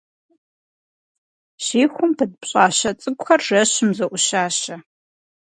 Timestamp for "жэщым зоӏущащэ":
3.45-4.75